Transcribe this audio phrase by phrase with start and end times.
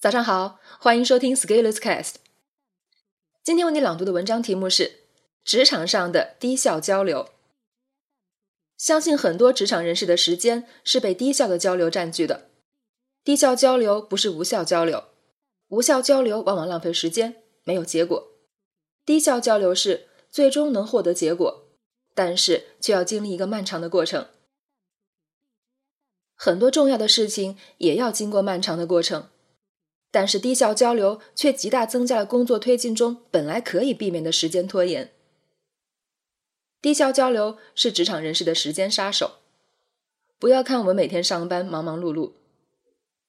[0.00, 2.14] 早上好，欢迎收听 Scalers Cast。
[3.44, 4.84] 今天为你朗读的文章题目是
[5.44, 7.24] 《职场上的低效交流》。
[8.78, 12.48] 相信很多职场人士的时间是被低效的交流占据的。
[13.22, 15.04] 低效交流不是无效交流，
[15.68, 18.28] 无效交流往往浪费时间，没有结果。
[19.04, 21.66] 低效交流是最终能获得结果，
[22.14, 24.28] 但是却要经历一个漫长的过程。
[26.34, 29.28] 很多重要的事情也要经过漫长的过程。
[30.10, 35.12] 但是低效交流却极大增加了工作推进中本来可以避免的时间拖延。
[36.82, 39.38] 低效交流是职场人士的时间杀手。
[40.38, 42.32] 不要看我们每天上班忙忙碌碌，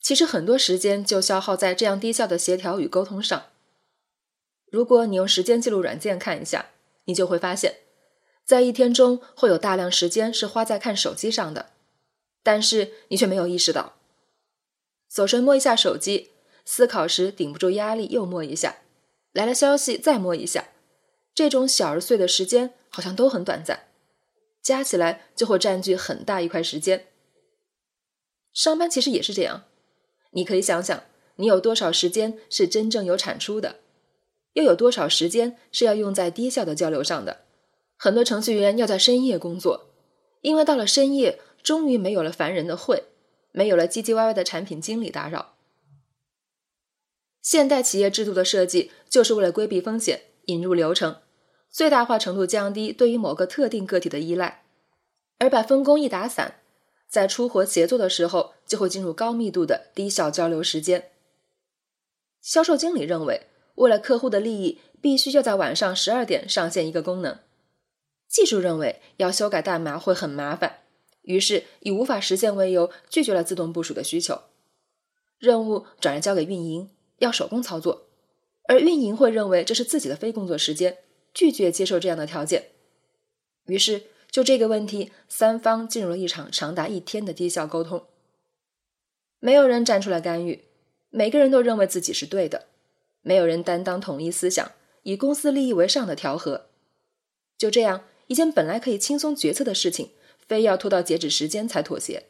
[0.00, 3.46] 其实很多时间就消耗在这样低效的协调与沟通上。
[4.68, 6.70] 如果你用时间记录软件看一下，
[7.04, 7.76] 你就会发现，
[8.44, 11.70] 在一天中会有大量时间是花在看手机上的，
[12.42, 13.94] 但是你却没有意识到。
[15.08, 16.32] 走神摸一下手机。
[16.66, 18.80] 思考时顶不住压力，又摸一下，
[19.32, 20.68] 来了消息再摸一下，
[21.32, 23.84] 这种小而碎的时间好像都很短暂，
[24.60, 27.06] 加起来就会占据很大一块时间。
[28.52, 29.64] 上班其实也是这样，
[30.32, 31.04] 你可以想想，
[31.36, 33.76] 你有多少时间是真正有产出的，
[34.54, 37.42] 又有多少时间是要用在低效的交流上的？
[37.96, 39.90] 很多程序员要在深夜工作，
[40.40, 43.04] 因为到了深夜，终于没有了烦人的会，
[43.52, 45.55] 没有了唧唧歪歪的产品经理打扰。
[47.46, 51.18] 现代企业制度的设计就是为了规避风险，引入流程，
[51.70, 54.64] 最大化程度降低对于某个特定个体的依赖，
[55.38, 56.56] 而把分工一打散，
[57.08, 61.12] 在出活协作的时候就会进入高密度的低效交流时间。
[62.42, 67.36] 销售经理认为，为了客户的利益，必须要在晚上十二点上线一个功能；
[68.28, 70.80] 技术认为要修改代码会很麻烦，
[71.22, 74.40] 于是以无法实现为由拒绝了自动部署的需求，
[75.38, 76.90] 任务转而交给运营。
[77.18, 78.06] 要手工操作，
[78.68, 80.98] 而运营会认为这是自己的非工作时间，
[81.32, 82.70] 拒绝接受这样的条件。
[83.66, 88.06] 于是，就这个问题，三方进入了一场长达一天的低效沟通。
[89.40, 90.64] 没有人站出来干预，
[91.10, 92.66] 每个人都认为自己是对的，
[93.22, 94.72] 没有人担当统一思想，
[95.02, 96.66] 以公司利益为上的调和。
[97.58, 100.10] 就这样，一件本来可以轻松决策的事情，
[100.46, 102.26] 非要拖到截止时间才妥协。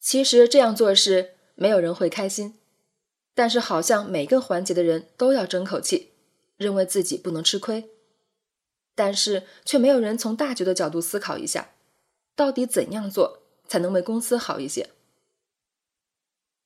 [0.00, 2.54] 其实这样做事，没有人会开心。
[3.34, 6.10] 但是，好像每个环节的人都要争口气，
[6.56, 7.88] 认为自己不能吃亏，
[8.94, 11.70] 但是却没有人从大局的角度思考一下，
[12.36, 14.90] 到底怎样做才能为公司好一些？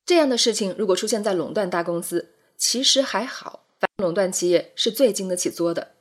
[0.05, 5.93] 这样的事情如果出现在垄断大公司，其实还好，反垄断企业是最经得起作的。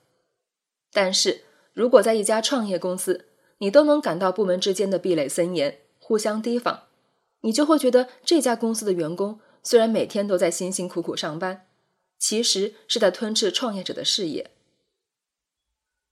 [0.92, 3.26] 但是如果在一家创业公司，
[3.58, 6.84] 你都能感到部门之间的壁垒森严，互相提防，
[7.42, 9.38] 你就会觉得这家公司的员工。
[9.66, 11.66] 虽然每天都在辛辛苦苦上班，
[12.20, 14.52] 其实是在吞噬创业者的事业。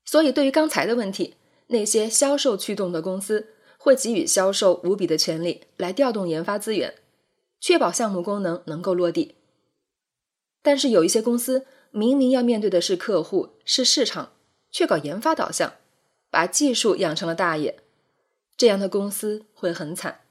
[0.04, 1.36] 所以，对于刚才的问题，
[1.68, 6.96] 那些销售驱动的公司会给予销售无比的权利来调动研发资源，
[7.60, 9.36] 确保项目功能能够落地。
[10.60, 14.32] 但是，有一些公司明明要面对的是客户、是市场，
[14.72, 15.74] 却搞研发导向，
[16.28, 17.78] 把技术养成了大爷，
[18.56, 20.22] 这样的公司会很惨。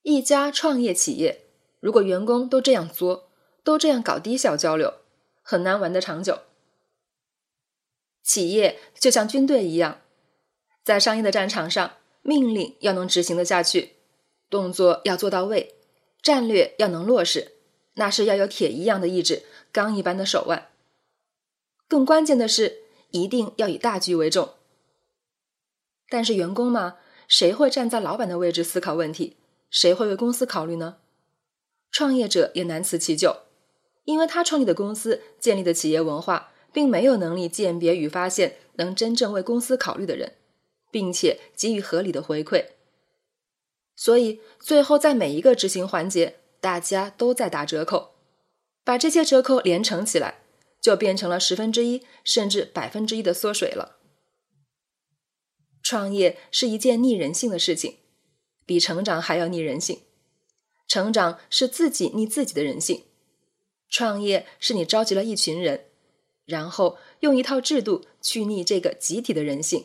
[0.00, 1.44] 一家创业企业。
[1.80, 3.30] 如果员工都这样作，
[3.62, 4.94] 都这样搞低效交流，
[5.42, 6.40] 很难玩得长久。
[8.22, 10.00] 企业就像军队一样，
[10.84, 13.94] 在商业的战场上，命令要能执行得下去，
[14.50, 15.76] 动作要做到位，
[16.20, 17.52] 战略要能落实，
[17.94, 20.68] 那是要有铁一样的意志，钢一般的手腕。
[21.88, 24.54] 更关键的是，一定要以大局为重。
[26.10, 26.96] 但是员工嘛，
[27.26, 29.36] 谁会站在老板的位置思考问题？
[29.70, 30.98] 谁会为公司考虑呢？
[31.90, 33.44] 创业者也难辞其咎，
[34.04, 40.34] 因为他创立的公司建立的企业文化，并没有能力鉴别与发现能真正为公司考虑的人，
[40.90, 42.66] 并且给予合理的回馈。
[43.96, 48.14] 所以最后在每一个执行环节，大家都在打折扣，
[48.84, 50.42] 把这些折扣连乘起来，
[50.80, 53.96] 就变成了十分之一甚至百分之一的缩水了。
[55.82, 57.96] 创业是一件逆人性的事情，
[58.66, 60.00] 比成长还要逆人性。
[60.88, 63.04] 成长是自己逆自己的人性，
[63.90, 65.84] 创业是你召集了一群人，
[66.46, 69.84] 然后用一套制度去逆这个集体的人性。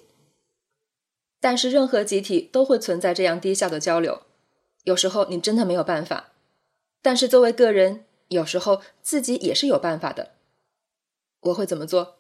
[1.41, 4.23] 但是任何集体都会存在这样低效的交流，
[4.85, 6.31] 有时候你真的没有办法。
[7.01, 10.31] 但是作为个人，有时候自己也是有办法的。
[11.41, 12.15] 我会怎么做？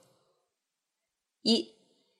[1.43, 1.71] 一，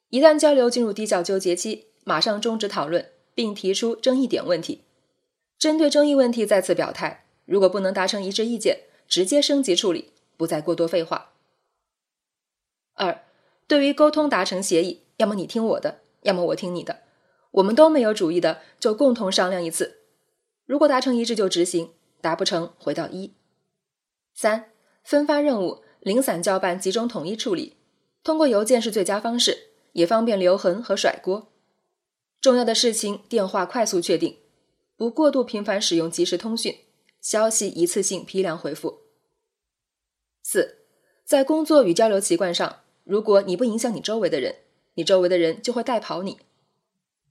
[0.08, 4.84] 一旦交流进入低效纠结期，马上终止讨论，并提出争议点问题。
[5.64, 11.32] 针对争议问题再次表态，如果不能达成一致意见，直接升级处理，不再过多废话。
[12.96, 13.24] 二，
[13.66, 17.04] 对于沟通达成协议，要么你听我的，要么我听你的，
[17.52, 20.00] 我们都没有主意的，就共同商量一次。
[20.66, 23.32] 如果达成一致就执行，达不成回到一。
[24.34, 24.70] 三，
[25.02, 27.78] 分发任务，零散交办，集中统一处理。
[28.22, 31.54] 通过邮件是最佳方式，也方便留痕和甩锅。
[32.42, 34.40] 重要的事情电话快速确定，
[34.96, 36.80] 不过度频繁使用即时通讯，
[37.20, 39.00] 消息一次性批量回复。
[40.42, 40.80] 四，
[41.24, 44.58] 在工作与交流习惯上，如果你不影响你周围的人，
[44.96, 46.40] 你周围的人就会带跑你。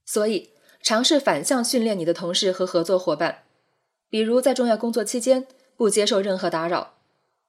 [0.05, 0.50] 所以，
[0.82, 3.44] 尝试反向训练你的同事和合作伙伴，
[4.09, 6.94] 比如在重要工作期间不接受任何打扰，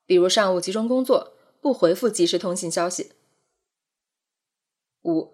[0.06, 3.14] 比如上午集中工作不回复即时通信消息。
[5.04, 5.34] 五，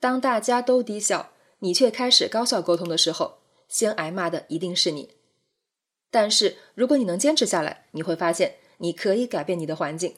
[0.00, 1.30] 当大家都低效，
[1.60, 5.16] 你却开始高效沟通的时候，先挨骂的一定是你。
[6.10, 10.16] 但是如果你能坚持下来，你会发现你可以改变你的环境。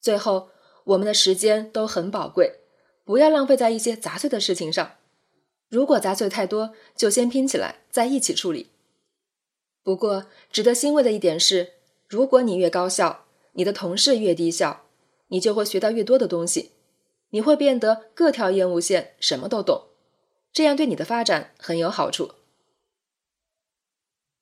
[0.00, 0.50] 最后，
[0.84, 2.60] 我们的时间都很宝贵，
[3.04, 4.96] 不要浪费在一些杂碎的事情上。
[5.68, 8.70] 如果杂碎太多，就先拼起来，再一起处理。
[9.82, 11.74] 不过，值得欣慰的一点是，
[12.06, 14.86] 如果你越高效，你的同事越低效，
[15.28, 16.72] 你就会学到越多的东西。
[17.30, 19.87] 你会变得各条业务线什么都懂，
[20.52, 22.32] 这样对你的发展很有好处。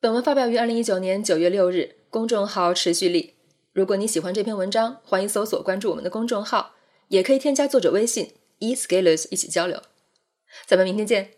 [0.01, 3.35] 本文发表于二零一九年九月六日，公众号持续力。
[3.73, 6.75] 如果你喜欢这篇文章，欢迎搜索关注我们的公众号，
[7.09, 9.83] 也可以添加作者微信 e scalers 一起交流。
[10.65, 11.33] 咱们明天见。